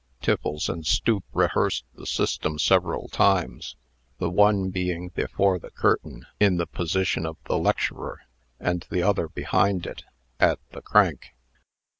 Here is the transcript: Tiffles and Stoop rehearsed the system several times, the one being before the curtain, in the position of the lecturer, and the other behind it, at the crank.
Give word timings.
Tiffles 0.19 0.67
and 0.67 0.83
Stoop 0.83 1.23
rehearsed 1.31 1.85
the 1.93 2.07
system 2.07 2.57
several 2.57 3.07
times, 3.09 3.75
the 4.17 4.31
one 4.31 4.71
being 4.71 5.09
before 5.09 5.59
the 5.59 5.69
curtain, 5.69 6.25
in 6.39 6.57
the 6.57 6.65
position 6.65 7.23
of 7.23 7.37
the 7.45 7.59
lecturer, 7.59 8.21
and 8.59 8.83
the 8.89 9.03
other 9.03 9.27
behind 9.29 9.85
it, 9.85 10.01
at 10.39 10.57
the 10.71 10.81
crank. 10.81 11.27